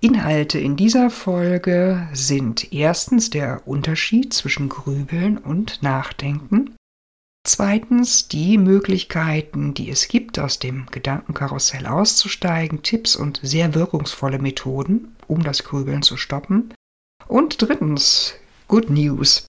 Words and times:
Inhalte 0.00 0.60
in 0.60 0.76
dieser 0.76 1.10
Folge 1.10 2.08
sind 2.12 2.72
erstens 2.72 3.30
der 3.30 3.66
Unterschied 3.66 4.32
zwischen 4.32 4.68
Grübeln 4.68 5.38
und 5.38 5.82
Nachdenken, 5.82 6.76
zweitens 7.44 8.28
die 8.28 8.58
Möglichkeiten, 8.58 9.74
die 9.74 9.90
es 9.90 10.06
gibt, 10.06 10.38
aus 10.38 10.60
dem 10.60 10.86
Gedankenkarussell 10.92 11.86
auszusteigen, 11.86 12.82
Tipps 12.84 13.16
und 13.16 13.40
sehr 13.42 13.74
wirkungsvolle 13.74 14.38
Methoden, 14.38 15.16
um 15.26 15.42
das 15.42 15.64
Grübeln 15.64 16.02
zu 16.02 16.16
stoppen, 16.16 16.72
und 17.26 17.60
drittens 17.60 18.34
Good 18.68 18.90
News. 18.90 19.46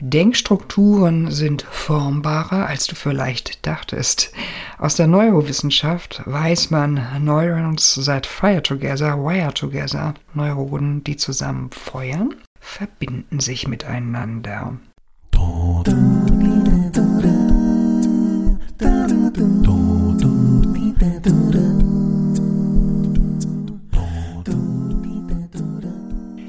Denkstrukturen 0.00 1.30
sind 1.30 1.62
formbarer, 1.62 2.66
als 2.66 2.88
du 2.88 2.96
vielleicht 2.96 3.64
dachtest. 3.66 4.32
Aus 4.78 4.94
der 4.94 5.06
Neurowissenschaft 5.06 6.20
weiß 6.26 6.70
man, 6.70 7.00
Neurons 7.24 7.98
that 8.04 8.26
fire 8.26 8.62
together, 8.62 9.16
wire 9.16 9.54
together. 9.54 10.12
Neuronen, 10.34 11.02
die 11.02 11.16
zusammen 11.16 11.70
feuern, 11.70 12.34
verbinden 12.60 13.40
sich 13.40 13.66
miteinander. 13.66 14.76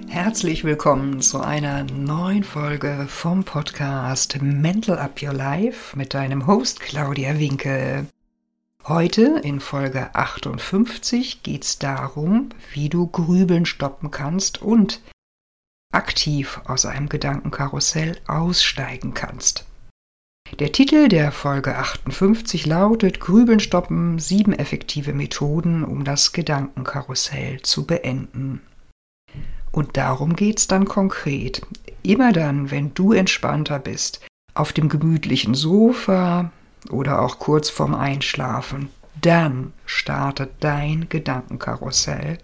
Herzlich 0.10 0.66
willkommen 0.66 1.22
zu 1.22 1.40
einer 1.40 1.86
neuen 1.86 2.44
Folge 2.44 3.06
vom 3.08 3.46
Podcast 3.46 4.42
Mental 4.42 5.00
Up 5.00 5.22
Your 5.24 5.32
Life 5.32 5.98
mit 5.98 6.14
deinem 6.14 6.46
Host 6.46 6.82
Claudia 6.82 7.40
Winkel. 7.40 8.08
Heute 8.88 9.42
in 9.44 9.60
Folge 9.60 10.16
58 10.16 11.44
geht 11.44 11.66
es 11.66 11.78
darum, 11.78 12.52
wie 12.72 12.88
du 12.88 13.06
Grübeln 13.06 13.66
stoppen 13.66 14.12
kannst 14.12 14.62
und 14.62 15.02
aktiv 15.94 16.62
aus 16.64 16.86
einem 16.86 17.10
Gedankenkarussell 17.10 18.18
aussteigen 18.28 19.14
kannst. 19.14 19.66
Der 20.60 20.72
Titel 20.72 21.10
der 21.10 21.34
Folge 21.34 21.76
58 21.76 22.66
lautet 22.66 23.20
Grübeln 23.20 23.60
stoppen, 23.60 24.20
sieben 24.20 24.54
effektive 24.54 25.12
Methoden, 25.12 25.84
um 25.84 26.06
das 26.06 26.32
Gedankenkarussell 26.32 27.62
zu 27.64 27.86
beenden. 27.86 28.62
Und 29.74 29.98
darum 29.98 30.38
geht's 30.38 30.68
dann 30.68 30.86
konkret. 30.86 31.62
Immer 32.04 32.32
dann, 32.32 32.72
wenn 32.72 32.94
du 32.94 33.12
entspannter 33.12 33.80
bist, 33.80 34.26
auf 34.54 34.72
dem 34.72 34.88
gemütlichen 34.88 35.56
Sofa 35.56 36.54
oder 36.92 37.22
auch 37.22 37.40
kurz 37.40 37.70
vorm 37.70 37.96
Einschlafen, 37.96 38.90
dann 39.22 39.74
startet 39.86 40.52
dein 40.60 41.10
Gedankenkarussell. 41.10 42.38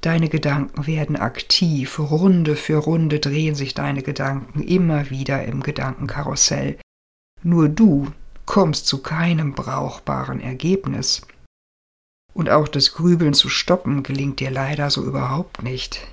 Deine 0.00 0.28
Gedanken 0.28 0.86
werden 0.86 1.16
aktiv, 1.16 1.98
Runde 1.98 2.54
für 2.54 2.76
Runde 2.76 3.18
drehen 3.18 3.54
sich 3.54 3.74
deine 3.74 4.02
Gedanken 4.02 4.62
immer 4.62 5.10
wieder 5.10 5.44
im 5.44 5.62
Gedankenkarussell. 5.62 6.78
Nur 7.42 7.68
du 7.68 8.12
kommst 8.44 8.86
zu 8.86 9.02
keinem 9.02 9.54
brauchbaren 9.54 10.40
Ergebnis. 10.40 11.22
Und 12.32 12.50
auch 12.50 12.68
das 12.68 12.92
Grübeln 12.92 13.34
zu 13.34 13.48
stoppen 13.48 14.02
gelingt 14.02 14.40
dir 14.40 14.50
leider 14.50 14.90
so 14.90 15.02
überhaupt 15.02 15.62
nicht. 15.62 16.06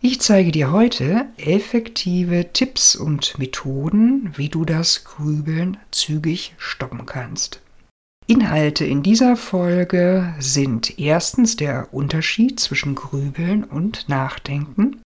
Ich 0.00 0.20
zeige 0.20 0.52
dir 0.52 0.70
heute 0.70 1.26
effektive 1.38 2.52
Tipps 2.52 2.94
und 2.94 3.36
Methoden, 3.38 4.32
wie 4.36 4.48
du 4.48 4.64
das 4.64 5.04
Grübeln 5.04 5.76
zügig 5.90 6.54
stoppen 6.56 7.04
kannst. 7.04 7.60
Inhalte 8.28 8.84
in 8.84 9.02
dieser 9.02 9.36
Folge 9.36 10.34
sind 10.38 11.00
erstens 11.00 11.56
der 11.56 11.92
Unterschied 11.92 12.60
zwischen 12.60 12.94
Grübeln 12.94 13.64
und 13.64 14.08
Nachdenken, 14.08 15.02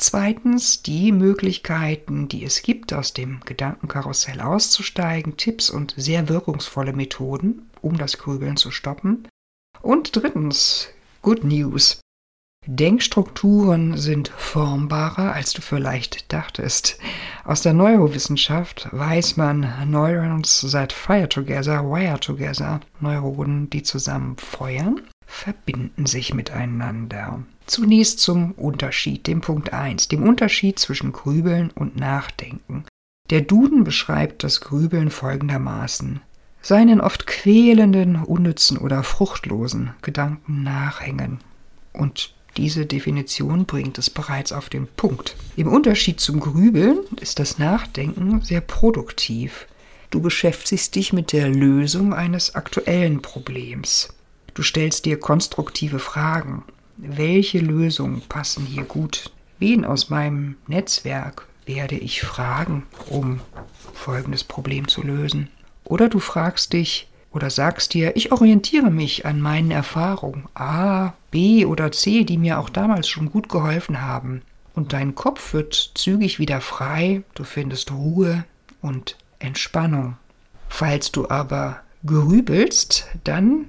zweitens 0.00 0.82
die 0.82 1.12
Möglichkeiten, 1.12 2.26
die 2.26 2.44
es 2.44 2.62
gibt, 2.62 2.92
aus 2.92 3.12
dem 3.12 3.40
Gedankenkarussell 3.44 4.40
auszusteigen, 4.40 5.36
Tipps 5.36 5.70
und 5.70 5.94
sehr 5.96 6.28
wirkungsvolle 6.28 6.94
Methoden, 6.94 7.70
um 7.80 7.96
das 7.96 8.18
Grübeln 8.18 8.56
zu 8.56 8.72
stoppen, 8.72 9.28
und 9.82 10.16
drittens 10.16 10.88
Good 11.22 11.44
News, 11.44 12.00
Denkstrukturen 12.68 13.96
sind 13.96 14.28
formbarer, 14.28 15.32
als 15.32 15.52
du 15.52 15.62
vielleicht 15.62 16.32
dachtest. 16.32 16.98
Aus 17.44 17.62
der 17.62 17.72
Neurowissenschaft 17.72 18.88
weiß 18.90 19.36
man, 19.36 19.72
Neurons 19.88 20.66
that 20.72 20.92
fire 20.92 21.28
together, 21.28 21.84
wire 21.84 22.18
together. 22.18 22.80
Neuronen, 23.00 23.70
die 23.70 23.84
zusammen 23.84 24.36
feuern, 24.36 25.00
verbinden 25.26 26.06
sich 26.06 26.34
miteinander. 26.34 27.40
Zunächst 27.66 28.18
zum 28.18 28.52
Unterschied, 28.52 29.28
dem 29.28 29.40
Punkt 29.40 29.72
1, 29.72 30.08
dem 30.08 30.24
Unterschied 30.24 30.80
zwischen 30.80 31.12
Grübeln 31.12 31.70
und 31.70 31.96
Nachdenken. 31.96 32.84
Der 33.30 33.42
Duden 33.42 33.84
beschreibt 33.84 34.42
das 34.42 34.60
Grübeln 34.60 35.10
folgendermaßen. 35.10 36.20
Seinen 36.62 37.00
oft 37.00 37.28
quälenden, 37.28 38.16
unnützen 38.16 38.76
oder 38.76 39.04
fruchtlosen 39.04 39.94
Gedanken 40.02 40.64
nachhängen. 40.64 41.38
Und 41.92 42.35
diese 42.56 42.86
Definition 42.86 43.66
bringt 43.66 43.98
es 43.98 44.10
bereits 44.10 44.52
auf 44.52 44.68
den 44.68 44.86
Punkt. 44.86 45.36
Im 45.56 45.68
Unterschied 45.68 46.20
zum 46.20 46.40
Grübeln 46.40 47.00
ist 47.20 47.38
das 47.38 47.58
Nachdenken 47.58 48.40
sehr 48.42 48.60
produktiv. 48.60 49.66
Du 50.10 50.20
beschäftigst 50.20 50.94
dich 50.94 51.12
mit 51.12 51.32
der 51.32 51.48
Lösung 51.48 52.14
eines 52.14 52.54
aktuellen 52.54 53.22
Problems. 53.22 54.14
Du 54.54 54.62
stellst 54.62 55.04
dir 55.04 55.20
konstruktive 55.20 55.98
Fragen. 55.98 56.64
Welche 56.96 57.58
Lösungen 57.58 58.22
passen 58.28 58.64
hier 58.64 58.84
gut? 58.84 59.30
Wen 59.58 59.84
aus 59.84 60.08
meinem 60.08 60.56
Netzwerk 60.66 61.46
werde 61.66 61.96
ich 61.96 62.22
fragen, 62.22 62.84
um 63.10 63.40
folgendes 63.92 64.44
Problem 64.44 64.88
zu 64.88 65.02
lösen? 65.02 65.50
Oder 65.84 66.08
du 66.08 66.20
fragst 66.20 66.72
dich, 66.72 67.08
oder 67.32 67.50
sagst 67.50 67.92
dir, 67.92 68.16
ich 68.16 68.32
orientiere 68.32 68.90
mich 68.90 69.26
an 69.26 69.42
meinen 69.42 69.70
Erfahrungen 69.70 70.48
A, 70.54 71.12
Oder 71.66 71.92
C, 71.92 72.24
die 72.24 72.38
mir 72.38 72.58
auch 72.58 72.70
damals 72.70 73.08
schon 73.08 73.30
gut 73.30 73.48
geholfen 73.48 74.02
haben. 74.02 74.42
Und 74.74 74.92
dein 74.92 75.14
Kopf 75.14 75.52
wird 75.54 75.92
zügig 75.94 76.38
wieder 76.38 76.60
frei, 76.60 77.22
du 77.34 77.44
findest 77.44 77.92
Ruhe 77.92 78.44
und 78.80 79.16
Entspannung. 79.38 80.16
Falls 80.68 81.12
du 81.12 81.28
aber 81.28 81.80
grübelst, 82.04 83.06
dann 83.24 83.66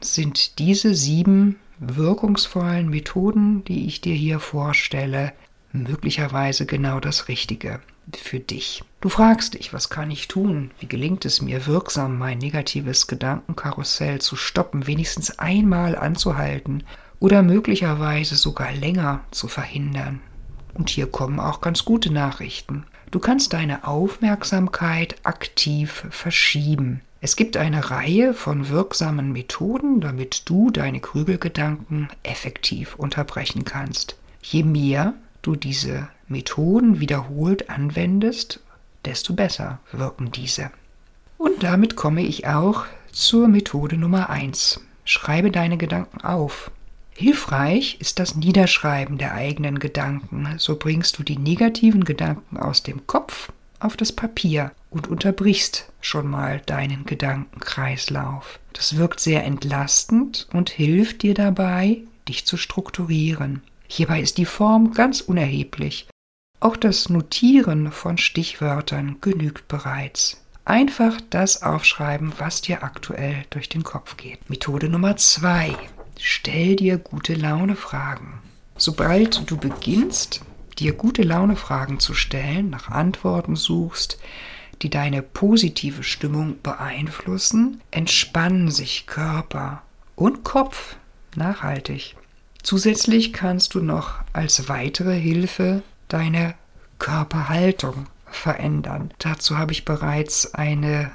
sind 0.00 0.58
diese 0.58 0.94
sieben 0.94 1.56
wirkungsvollen 1.78 2.88
Methoden, 2.88 3.64
die 3.64 3.86
ich 3.86 4.00
dir 4.00 4.14
hier 4.14 4.40
vorstelle, 4.40 5.32
möglicherweise 5.72 6.66
genau 6.66 7.00
das 7.00 7.28
Richtige 7.28 7.80
für 8.16 8.40
dich. 8.40 8.82
Du 9.00 9.08
fragst 9.08 9.54
dich, 9.54 9.72
was 9.72 9.90
kann 9.90 10.10
ich 10.10 10.28
tun? 10.28 10.70
Wie 10.80 10.88
gelingt 10.88 11.24
es 11.24 11.42
mir 11.42 11.66
wirksam, 11.66 12.18
mein 12.18 12.38
negatives 12.38 13.06
Gedankenkarussell 13.06 14.20
zu 14.20 14.34
stoppen, 14.34 14.86
wenigstens 14.86 15.38
einmal 15.38 15.96
anzuhalten 15.96 16.82
oder 17.20 17.42
möglicherweise 17.42 18.36
sogar 18.36 18.72
länger 18.72 19.20
zu 19.30 19.48
verhindern? 19.48 20.20
Und 20.74 20.90
hier 20.90 21.06
kommen 21.06 21.40
auch 21.40 21.60
ganz 21.60 21.84
gute 21.84 22.12
Nachrichten. 22.12 22.84
Du 23.10 23.18
kannst 23.18 23.52
deine 23.52 23.86
Aufmerksamkeit 23.86 25.16
aktiv 25.24 26.06
verschieben. 26.10 27.00
Es 27.20 27.34
gibt 27.34 27.56
eine 27.56 27.90
Reihe 27.90 28.32
von 28.32 28.68
wirksamen 28.68 29.32
Methoden, 29.32 30.00
damit 30.00 30.48
du 30.48 30.70
deine 30.70 31.00
Grübelgedanken 31.00 32.08
effektiv 32.22 32.94
unterbrechen 32.94 33.64
kannst. 33.64 34.16
Je 34.40 34.62
mehr 34.62 35.14
du 35.42 35.56
diese 35.56 36.08
Methoden 36.28 37.00
wiederholt 37.00 37.70
anwendest, 37.70 38.60
desto 39.04 39.32
besser 39.32 39.80
wirken 39.90 40.30
diese. 40.30 40.70
Und 41.38 41.62
damit 41.62 41.96
komme 41.96 42.22
ich 42.22 42.46
auch 42.46 42.84
zur 43.10 43.48
Methode 43.48 43.96
Nummer 43.96 44.30
1. 44.30 44.80
Schreibe 45.04 45.50
deine 45.50 45.78
Gedanken 45.78 46.20
auf. 46.20 46.70
Hilfreich 47.20 47.96
ist 47.98 48.20
das 48.20 48.36
Niederschreiben 48.36 49.18
der 49.18 49.34
eigenen 49.34 49.80
Gedanken. 49.80 50.54
So 50.58 50.76
bringst 50.76 51.18
du 51.18 51.24
die 51.24 51.36
negativen 51.36 52.04
Gedanken 52.04 52.56
aus 52.58 52.84
dem 52.84 53.08
Kopf 53.08 53.50
auf 53.80 53.96
das 53.96 54.12
Papier 54.12 54.70
und 54.90 55.08
unterbrichst 55.08 55.90
schon 56.00 56.30
mal 56.30 56.62
deinen 56.64 57.06
Gedankenkreislauf. 57.06 58.60
Das 58.72 58.98
wirkt 58.98 59.18
sehr 59.18 59.42
entlastend 59.42 60.46
und 60.52 60.70
hilft 60.70 61.22
dir 61.22 61.34
dabei, 61.34 62.02
dich 62.28 62.46
zu 62.46 62.56
strukturieren. 62.56 63.62
Hierbei 63.88 64.20
ist 64.20 64.38
die 64.38 64.44
Form 64.44 64.92
ganz 64.92 65.20
unerheblich. 65.20 66.06
Auch 66.60 66.76
das 66.76 67.08
Notieren 67.08 67.90
von 67.90 68.16
Stichwörtern 68.16 69.16
genügt 69.20 69.66
bereits. 69.66 70.40
Einfach 70.64 71.20
das 71.30 71.64
aufschreiben, 71.64 72.32
was 72.38 72.60
dir 72.60 72.84
aktuell 72.84 73.44
durch 73.50 73.68
den 73.68 73.82
Kopf 73.82 74.16
geht. 74.16 74.48
Methode 74.48 74.88
Nummer 74.88 75.16
zwei: 75.16 75.74
Stell 76.20 76.76
dir 76.76 76.98
gute 76.98 77.34
Laune 77.34 77.76
Fragen. 77.76 78.40
Sobald 78.76 79.48
du 79.50 79.56
beginnst, 79.56 80.42
dir 80.78 80.92
gute 80.92 81.22
Laune 81.22 81.56
Fragen 81.56 82.00
zu 82.00 82.12
stellen, 82.12 82.70
nach 82.70 82.88
Antworten 82.88 83.56
suchst, 83.56 84.18
die 84.82 84.90
deine 84.90 85.22
positive 85.22 86.02
Stimmung 86.02 86.56
beeinflussen, 86.62 87.80
entspannen 87.90 88.70
sich 88.70 89.06
Körper 89.06 89.82
und 90.16 90.44
Kopf 90.44 90.96
nachhaltig. 91.36 92.16
Zusätzlich 92.62 93.32
kannst 93.32 93.74
du 93.74 93.80
noch 93.80 94.14
als 94.32 94.68
weitere 94.68 95.18
Hilfe 95.18 95.82
deine 96.08 96.54
Körperhaltung 96.98 98.06
verändern. 98.26 99.12
Dazu 99.18 99.56
habe 99.56 99.72
ich 99.72 99.84
bereits 99.84 100.54
eine 100.54 101.12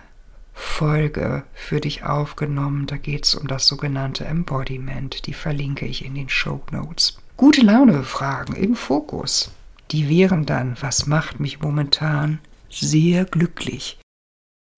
Folge 0.53 1.43
für 1.53 1.81
dich 1.81 2.03
aufgenommen. 2.03 2.85
Da 2.87 2.97
geht 2.97 3.25
es 3.25 3.35
um 3.35 3.47
das 3.47 3.67
sogenannte 3.67 4.25
Embodiment. 4.25 5.25
Die 5.27 5.33
verlinke 5.33 5.85
ich 5.85 6.05
in 6.05 6.15
den 6.15 6.29
Show 6.29 6.61
Notes. 6.71 7.17
Gute 7.35 7.61
Laune 7.61 8.03
Fragen 8.03 8.55
im 8.55 8.75
Fokus. 8.75 9.51
Die 9.91 10.09
wären 10.09 10.45
dann, 10.45 10.77
was 10.79 11.07
macht 11.07 11.39
mich 11.39 11.61
momentan 11.61 12.39
sehr 12.69 13.25
glücklich? 13.25 13.99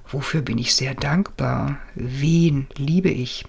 Wofür 0.08 0.42
bin 0.42 0.58
ich 0.58 0.76
sehr 0.76 0.96
dankbar? 0.96 1.78
Wen 1.96 2.68
liebe 2.76 3.10
ich? 3.10 3.46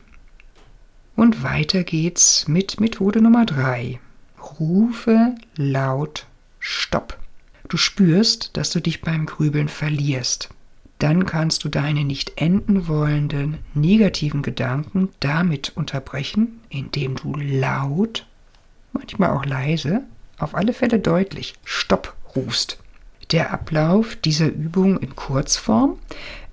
Und 1.15 1.43
weiter 1.43 1.85
geht's 1.85 2.47
mit 2.49 2.81
Methode 2.81 3.23
Nummer 3.23 3.47
3. 3.47 4.01
Rufe 4.61 5.35
laut 5.57 6.27
Stopp. 6.59 7.19
Du 7.69 7.77
spürst, 7.77 8.57
dass 8.57 8.71
du 8.71 8.81
dich 8.81 9.01
beim 9.01 9.27
Grübeln 9.27 9.69
verlierst. 9.69 10.51
Dann 10.99 11.27
kannst 11.27 11.65
du 11.65 11.69
deine 11.69 12.05
nicht 12.05 12.41
enden 12.41 12.89
wollenden 12.89 13.59
negativen 13.75 14.43
Gedanken 14.43 15.11
damit 15.21 15.77
unterbrechen, 15.77 16.61
indem 16.71 17.17
du 17.17 17.35
laut, 17.35 18.27
manchmal 18.93 19.31
auch 19.31 19.45
leise, 19.45 20.05
auf 20.39 20.55
alle 20.55 20.73
Fälle 20.73 20.99
deutlich 20.99 21.55
Stopp 21.65 22.15
rufst. 22.35 22.79
Der 23.33 23.53
Ablauf 23.53 24.17
dieser 24.17 24.47
Übung 24.47 24.99
in 24.99 25.17
Kurzform. 25.17 25.99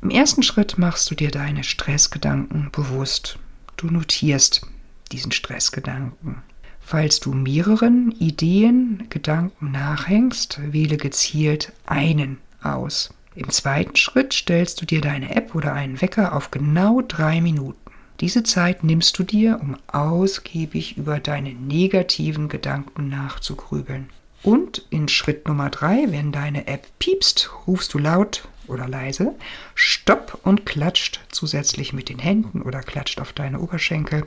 Im 0.01 0.09
ersten 0.09 0.43
Schritt 0.43 0.77
machst 0.77 1.09
du 1.11 1.15
dir 1.15 1.31
deine 1.31 1.63
Stressgedanken 1.63 2.69
bewusst. 2.71 3.37
Du 3.77 3.87
notierst 3.87 4.65
diesen 5.11 5.31
Stressgedanken. 5.31 6.41
Falls 6.81 7.19
du 7.19 7.31
mehreren 7.33 8.11
Ideen, 8.19 9.05
Gedanken 9.09 9.71
nachhängst, 9.71 10.59
wähle 10.73 10.97
gezielt 10.97 11.71
einen 11.85 12.39
aus. 12.61 13.13
Im 13.35 13.49
zweiten 13.49 13.95
Schritt 13.95 14.33
stellst 14.33 14.81
du 14.81 14.85
dir 14.85 15.01
deine 15.01 15.35
App 15.35 15.55
oder 15.55 15.73
einen 15.73 16.01
Wecker 16.01 16.35
auf 16.35 16.51
genau 16.51 17.01
drei 17.01 17.41
Minuten. 17.41 17.79
Diese 18.19 18.43
Zeit 18.43 18.83
nimmst 18.83 19.17
du 19.17 19.23
dir, 19.23 19.59
um 19.61 19.75
ausgiebig 19.87 20.97
über 20.97 21.19
deine 21.19 21.53
negativen 21.53 22.47
Gedanken 22.47 23.09
nachzugrübeln. 23.09 24.09
Und 24.43 24.85
in 24.89 25.07
Schritt 25.07 25.47
Nummer 25.47 25.69
drei, 25.69 26.05
wenn 26.09 26.31
deine 26.31 26.67
App 26.67 26.87
piepst, 26.99 27.49
rufst 27.65 27.93
du 27.93 27.97
laut 27.97 28.47
oder 28.67 28.87
leise 28.87 29.33
Stopp 29.73 30.39
und 30.43 30.65
klatscht 30.65 31.21
zusätzlich 31.31 31.93
mit 31.93 32.09
den 32.09 32.19
Händen 32.19 32.61
oder 32.61 32.81
klatscht 32.81 33.19
auf 33.19 33.33
deine 33.33 33.59
Oberschenkel. 33.59 34.25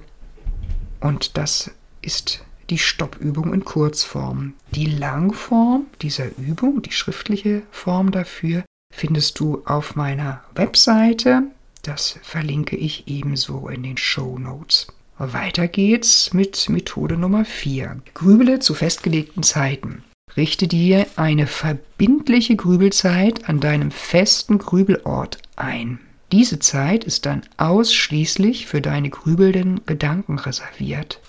Und 1.01 1.37
das 1.37 1.71
ist 2.03 2.45
die 2.71 2.79
Stoppübung 2.79 3.55
in 3.55 3.65
Kurzform. 3.65 4.55
Die 4.73 4.87
Langform 4.87 5.87
dieser 6.03 6.27
Übung, 6.39 6.83
die 6.83 6.93
schriftliche 6.93 7.63
Form 7.71 8.11
dafür, 8.11 8.65
findest 8.97 9.39
du 9.39 9.63
auf 9.67 9.95
meiner 9.95 10.43
Webseite. 10.55 11.43
Das 11.83 12.19
verlinke 12.23 12.77
ich 12.77 13.07
ebenso 13.07 13.69
in 13.69 13.83
den 13.83 13.99
Show 13.99 14.39
Notes. 14.39 14.87
Weiter 15.19 15.69
geht's 15.69 16.33
mit 16.33 16.69
Methode 16.69 17.17
Nummer 17.17 17.45
4. 17.45 18.01
Grübele 18.15 18.59
zu 18.59 18.75
festgelegten 18.75 19.43
Zeiten. 19.43 20.03
Richte 20.37 20.67
dir 20.67 21.07
eine 21.17 21.47
verbindliche 21.47 22.57
Grübelzeit 22.57 23.49
an 23.49 23.61
deinem 23.61 23.91
festen 23.91 24.59
Grübelort 24.59 25.39
ein. 25.57 26.01
Diese 26.33 26.59
Zeit 26.59 27.05
ist 27.05 27.25
dann 27.27 27.43
ausschließlich 27.57 28.67
für 28.67 28.81
deine 28.81 29.11
grübelnden 29.11 29.83
Gedanken 29.87 30.39
reserviert. 30.39 31.21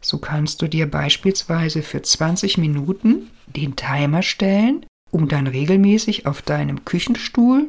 So 0.00 0.18
kannst 0.18 0.62
du 0.62 0.68
dir 0.68 0.88
beispielsweise 0.88 1.82
für 1.82 2.00
20 2.00 2.58
Minuten 2.58 3.30
den 3.46 3.74
Timer 3.74 4.22
stellen, 4.22 4.86
um 5.10 5.28
dann 5.28 5.46
regelmäßig 5.46 6.26
auf 6.26 6.42
deinem 6.42 6.84
Küchenstuhl, 6.84 7.68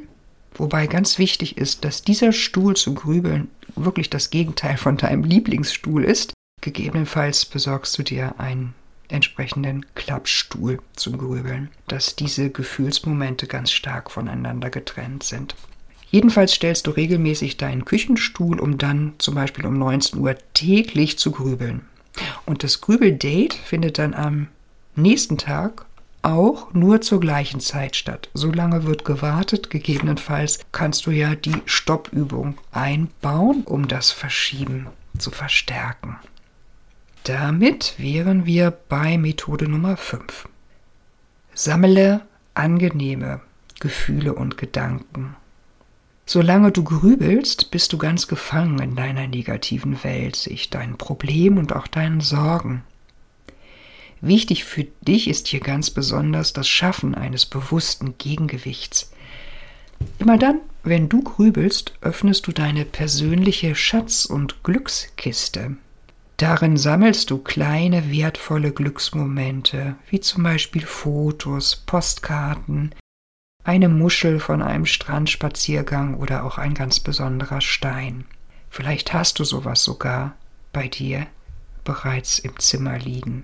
wobei 0.56 0.88
ganz 0.88 1.18
wichtig 1.18 1.58
ist, 1.58 1.86
dass 1.86 2.02
dieser 2.02 2.32
Stuhl 2.32 2.76
zum 2.76 2.96
Grübeln 2.96 3.50
wirklich 3.76 4.10
das 4.10 4.30
Gegenteil 4.30 4.78
von 4.78 4.98
deinem 4.98 5.24
Lieblingsstuhl 5.24 6.04
ist, 6.04 6.34
gegebenenfalls 6.62 7.46
besorgst 7.46 7.98
du 7.98 8.04
dir 8.04 8.40
einen 8.40 8.74
entsprechenden 9.10 9.86
Klappstuhl 9.96 10.80
zum 10.96 11.18
Grübeln, 11.18 11.70
dass 11.88 12.16
diese 12.16 12.50
Gefühlsmomente 12.50 13.48
ganz 13.48 13.72
stark 13.72 14.12
voneinander 14.12 14.70
getrennt 14.70 15.24
sind. 15.24 15.56
Jedenfalls 16.10 16.54
stellst 16.54 16.88
du 16.88 16.92
regelmäßig 16.92 17.58
deinen 17.58 17.86
Küchenstuhl, 17.86 18.60
um 18.60 18.78
dann 18.78 19.14
zum 19.18 19.36
Beispiel 19.36 19.66
um 19.66 19.78
19 19.78 20.20
Uhr 20.20 20.36
täglich 20.54 21.20
zu 21.20 21.32
grübeln. 21.32 21.82
Und 22.46 22.64
das 22.64 22.82
Grübeldate 22.82 23.58
findet 23.66 23.98
dann 23.98 24.14
am 24.14 24.48
nächsten 24.96 25.38
Tag 25.38 25.86
auch 26.22 26.74
nur 26.74 27.02
zur 27.02 27.20
gleichen 27.20 27.60
Zeit 27.60 27.96
statt. 27.96 28.30
So 28.34 28.52
lange 28.52 28.86
wird 28.86 29.06
gewartet. 29.06 29.70
Gegebenenfalls 29.70 30.60
kannst 30.72 31.06
du 31.06 31.12
ja 31.12 31.36
die 31.36 31.62
Stoppübung 31.66 32.58
einbauen, 32.72 33.64
um 33.64 33.88
das 33.88 34.12
Verschieben 34.12 34.88
zu 35.18 35.32
verstärken. 35.32 36.18
Damit 37.24 37.96
wären 37.98 38.46
wir 38.46 38.72
bei 38.72 39.18
Methode 39.18 39.68
Nummer 39.68 39.98
5. 39.98 40.48
Sammle 41.54 42.22
angenehme 42.54 43.42
Gefühle 43.80 44.34
und 44.34 44.58
Gedanken. 44.58 45.36
Solange 46.26 46.72
du 46.72 46.84
grübelst, 46.84 47.72
bist 47.72 47.94
du 47.94 47.98
ganz 47.98 48.28
gefangen 48.28 48.80
in 48.80 48.96
deiner 48.96 49.28
negativen 49.28 50.04
Weltsicht, 50.04 50.74
deinen 50.74 50.98
Problemen 50.98 51.58
und 51.58 51.74
auch 51.74 51.88
deinen 51.88 52.22
Sorgen. 52.22 52.84
Wichtig 54.22 54.64
für 54.64 54.86
dich 55.02 55.28
ist 55.28 55.48
hier 55.48 55.60
ganz 55.60 55.92
besonders 55.92 56.54
das 56.54 56.68
Schaffen 56.68 57.16
eines 57.16 57.46
bewussten 57.46 58.18
Gegengewichts. 58.18 59.12
Immer 60.20 60.38
dann, 60.38 60.60
wenn 60.84 61.10
du 61.10 61.22
grübelst, 61.22 61.94
öffnest 62.02 62.48
du 62.48 62.52
deine 62.52 62.86
persönliche 62.86 63.76
Schatz- 63.76 64.26
und 64.26 64.64
Glückskiste. 64.64 65.78
Darin 66.38 66.78
sammelst 66.78 67.32
du 67.32 67.40
kleine 67.40 68.12
wertvolle 68.12 68.72
Glücksmomente, 68.72 69.96
wie 70.10 70.20
zum 70.20 70.44
Beispiel 70.44 70.86
Fotos, 70.86 71.76
Postkarten, 71.76 72.94
eine 73.64 73.90
Muschel 73.90 74.40
von 74.40 74.62
einem 74.62 74.86
Strandspaziergang 74.86 76.16
oder 76.16 76.46
auch 76.46 76.58
ein 76.58 76.74
ganz 76.74 77.00
besonderer 77.00 77.60
Stein. 77.60 78.26
Vielleicht 78.70 79.14
hast 79.14 79.40
du 79.40 79.44
sowas 79.44 79.84
sogar 79.84 80.36
bei 80.74 80.88
dir 80.88 81.26
bereits 81.84 82.40
im 82.40 82.58
Zimmer 82.60 83.00
liegen. 83.00 83.44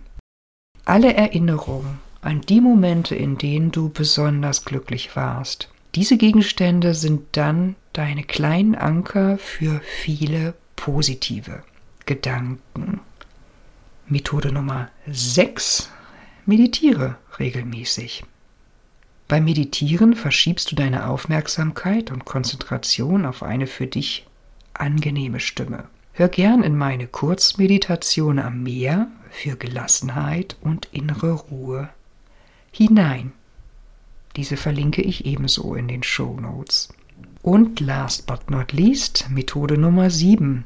Alle 0.86 1.14
Erinnerungen 1.14 2.00
an 2.22 2.42
die 2.42 2.60
Momente, 2.60 3.16
in 3.16 3.38
denen 3.38 3.72
du 3.72 3.88
besonders 3.88 4.66
glücklich 4.66 5.16
warst, 5.16 5.70
diese 5.96 6.18
Gegenstände 6.18 6.94
sind 6.94 7.38
dann 7.38 7.76
deine 7.94 8.24
kleinen 8.24 8.76
Anker 8.76 9.38
für 9.38 9.80
viele 9.80 10.56
positive 10.76 11.64
Gedanken. 12.06 13.00
Methode 14.08 14.52
Nummer 14.52 14.90
6. 15.08 15.90
Meditiere 16.46 17.16
regelmäßig. 17.40 18.26
Beim 19.30 19.46
Meditieren 19.46 20.16
verschiebst 20.16 20.70
du 20.70 20.76
deine 20.76 21.08
Aufmerksamkeit 21.08 22.12
und 22.12 22.26
Konzentration 22.26 23.26
auf 23.26 23.42
eine 23.42 23.68
für 23.68 23.88
dich 23.88 24.28
angenehme 24.74 25.40
Stimme. 25.40 25.86
Hör 26.16 26.28
gern 26.28 26.62
in 26.62 26.78
meine 26.78 27.08
Kurzmeditation 27.08 28.38
am 28.38 28.62
Meer 28.62 29.08
für 29.32 29.56
Gelassenheit 29.56 30.58
und 30.62 30.88
innere 30.92 31.32
Ruhe 31.32 31.90
hinein. 32.72 33.32
Diese 34.36 34.56
verlinke 34.56 35.02
ich 35.02 35.26
ebenso 35.26 35.74
in 35.74 35.88
den 35.88 36.04
Show 36.04 36.40
Notes. 36.40 36.90
Und 37.42 37.80
last 37.80 38.28
but 38.28 38.52
not 38.52 38.74
least, 38.74 39.28
Methode 39.32 39.76
Nummer 39.76 40.12
7. 40.12 40.66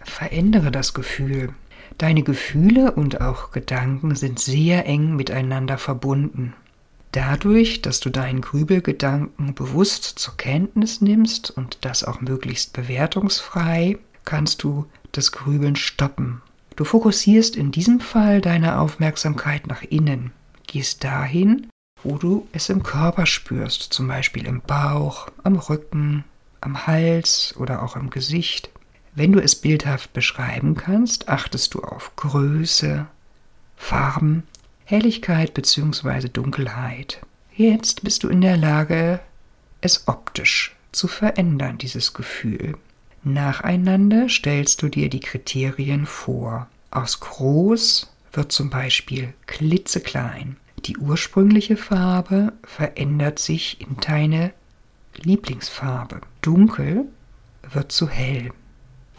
Verändere 0.00 0.72
das 0.72 0.94
Gefühl. 0.94 1.54
Deine 1.96 2.24
Gefühle 2.24 2.90
und 2.90 3.20
auch 3.20 3.52
Gedanken 3.52 4.16
sind 4.16 4.40
sehr 4.40 4.84
eng 4.86 5.14
miteinander 5.14 5.78
verbunden. 5.78 6.54
Dadurch, 7.12 7.82
dass 7.82 8.00
du 8.00 8.10
deinen 8.10 8.40
Grübelgedanken 8.40 9.54
bewusst 9.54 10.04
zur 10.04 10.36
Kenntnis 10.36 11.00
nimmst 11.00 11.52
und 11.52 11.78
das 11.82 12.02
auch 12.02 12.20
möglichst 12.20 12.72
bewertungsfrei, 12.72 13.98
kannst 14.28 14.62
du 14.62 14.84
das 15.12 15.32
Grübeln 15.32 15.74
stoppen. 15.74 16.42
Du 16.76 16.84
fokussierst 16.84 17.56
in 17.56 17.72
diesem 17.72 17.98
Fall 17.98 18.42
deine 18.42 18.78
Aufmerksamkeit 18.78 19.66
nach 19.66 19.82
innen, 19.82 20.32
gehst 20.66 21.02
dahin, 21.02 21.68
wo 22.04 22.18
du 22.18 22.46
es 22.52 22.68
im 22.68 22.82
Körper 22.82 23.24
spürst, 23.24 23.84
zum 23.84 24.06
Beispiel 24.06 24.46
im 24.46 24.60
Bauch, 24.60 25.28
am 25.44 25.56
Rücken, 25.56 26.24
am 26.60 26.86
Hals 26.86 27.54
oder 27.56 27.82
auch 27.82 27.96
im 27.96 28.10
Gesicht. 28.10 28.68
Wenn 29.14 29.32
du 29.32 29.40
es 29.40 29.56
bildhaft 29.56 30.12
beschreiben 30.12 30.74
kannst, 30.74 31.30
achtest 31.30 31.72
du 31.72 31.82
auf 31.82 32.14
Größe, 32.16 33.06
Farben 33.76 34.42
Helligkeit 34.84 35.54
bzw. 35.54 36.28
Dunkelheit. 36.28 37.22
Jetzt 37.56 38.04
bist 38.04 38.24
du 38.24 38.28
in 38.28 38.42
der 38.42 38.58
Lage, 38.58 39.20
es 39.80 40.06
optisch 40.06 40.76
zu 40.92 41.08
verändern, 41.08 41.78
dieses 41.78 42.12
Gefühl. 42.12 42.76
Nacheinander 43.24 44.28
stellst 44.28 44.82
du 44.82 44.88
dir 44.88 45.10
die 45.10 45.20
Kriterien 45.20 46.06
vor. 46.06 46.68
Aus 46.90 47.20
groß 47.20 48.12
wird 48.32 48.52
zum 48.52 48.70
Beispiel 48.70 49.34
klitzeklein. 49.46 50.56
Die 50.84 50.96
ursprüngliche 50.96 51.76
Farbe 51.76 52.52
verändert 52.62 53.38
sich 53.38 53.80
in 53.80 53.96
deine 54.00 54.52
Lieblingsfarbe. 55.16 56.20
Dunkel 56.42 57.06
wird 57.72 57.92
zu 57.92 58.08
hell. 58.08 58.52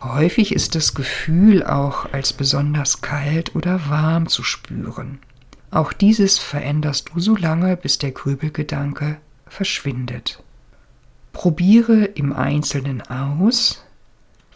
Häufig 0.01 0.53
ist 0.53 0.75
das 0.75 0.93
Gefühl 0.93 1.65
auch 1.65 2.13
als 2.13 2.31
besonders 2.31 3.01
kalt 3.01 3.55
oder 3.55 3.89
warm 3.89 4.27
zu 4.27 4.43
spüren. 4.43 5.19
Auch 5.71 5.91
dieses 5.91 6.37
veränderst 6.37 7.11
du 7.13 7.19
so 7.19 7.35
lange, 7.35 7.75
bis 7.75 7.97
der 7.97 8.11
Grübelgedanke 8.11 9.17
verschwindet. 9.47 10.41
Probiere 11.33 12.05
im 12.05 12.33
Einzelnen 12.33 13.01
aus, 13.01 13.83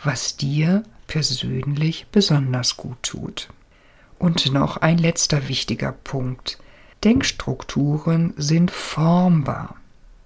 was 0.04 0.38
dir 0.38 0.84
persönlich 1.08 2.08
besonders 2.12 2.78
gut 2.78 3.02
tut. 3.04 3.50
Und 4.20 4.54
noch 4.54 4.78
ein 4.78 4.98
letzter 4.98 5.48
wichtiger 5.48 5.92
Punkt. 5.92 6.58
Denkstrukturen 7.04 8.34
sind 8.38 8.72
formbar. 8.72 9.76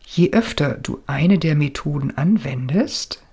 Je 0.05 0.31
öfter 0.31 0.75
du 0.75 1.01
eine 1.07 1.39
der 1.39 1.55
Methoden 1.55 2.15
anwendest, 2.15 3.24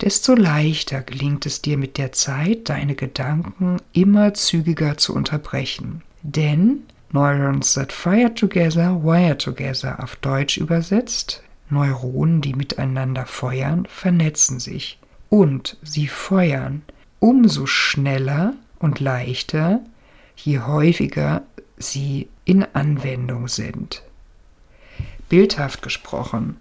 desto 0.00 0.34
leichter 0.34 1.02
gelingt 1.02 1.46
es 1.46 1.62
dir 1.62 1.76
mit 1.76 1.98
der 1.98 2.12
Zeit, 2.12 2.68
deine 2.68 2.94
Gedanken 2.94 3.78
immer 3.92 4.34
zügiger 4.34 4.96
zu 4.96 5.14
unterbrechen. 5.14 6.02
Denn 6.22 6.82
Neurons 7.12 7.74
that 7.74 7.92
fire 7.92 8.34
together, 8.34 9.02
wire 9.02 9.38
together 9.38 10.02
auf 10.02 10.16
Deutsch 10.16 10.58
übersetzt, 10.58 11.42
Neuronen, 11.70 12.40
die 12.40 12.54
miteinander 12.54 13.26
feuern, 13.26 13.86
vernetzen 13.88 14.60
sich. 14.60 14.98
Und 15.28 15.76
sie 15.82 16.08
feuern 16.08 16.82
umso 17.18 17.66
schneller 17.66 18.54
und 18.78 19.00
leichter, 19.00 19.80
je 20.36 20.60
häufiger 20.60 21.42
sie 21.76 22.28
in 22.44 22.64
Anwendung 22.74 23.48
sind. 23.48 24.02
Bildhaft 25.28 25.82
gesprochen 25.82 26.56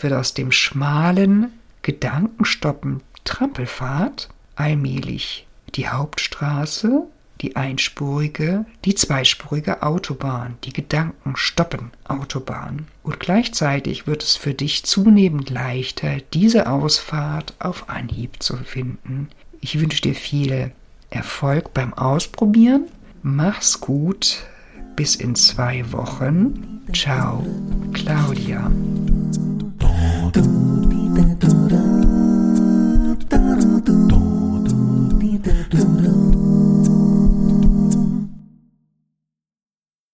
wird 0.00 0.12
aus 0.12 0.34
dem 0.34 0.52
schmalen 0.52 1.52
Gedankenstoppen 1.82 3.02
Trampelfahrt 3.24 4.28
allmählich 4.56 5.46
die 5.74 5.88
Hauptstraße, 5.88 7.06
die 7.40 7.56
einspurige, 7.56 8.64
die 8.84 8.94
zweispurige 8.94 9.82
Autobahn, 9.82 10.56
die 10.64 10.72
Gedanken 10.72 11.36
stoppen 11.36 11.90
Autobahn. 12.04 12.86
Und 13.02 13.20
gleichzeitig 13.20 14.06
wird 14.06 14.22
es 14.22 14.36
für 14.36 14.54
dich 14.54 14.84
zunehmend 14.84 15.50
leichter, 15.50 16.18
diese 16.32 16.68
Ausfahrt 16.68 17.54
auf 17.58 17.88
Anhieb 17.88 18.42
zu 18.42 18.56
finden. 18.56 19.28
Ich 19.60 19.80
wünsche 19.80 20.02
dir 20.02 20.14
viel 20.14 20.72
Erfolg 21.10 21.74
beim 21.74 21.92
Ausprobieren. 21.94 22.84
Mach's 23.22 23.80
gut. 23.80 24.44
Bis 24.96 25.16
in 25.16 25.34
zwei 25.34 25.90
Wochen. 25.92 26.82
Ciao, 26.92 27.46
Claudia. 27.92 28.70